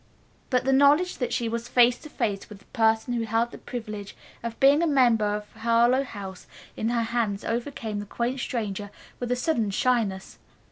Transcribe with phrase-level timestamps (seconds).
[0.49, 3.59] But the knowledge that she was face to face with the person who held the
[3.59, 8.89] privilege of being a member of Harlowe House in her hands overcame the quaint stranger
[9.19, 10.39] with a sudden shyness.